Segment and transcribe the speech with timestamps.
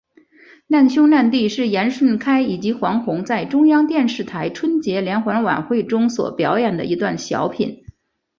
[0.65, 7.83] 难兄难弟是严顺开以及黄宏在中央电视台春节联欢晚会中所表演的一段小品。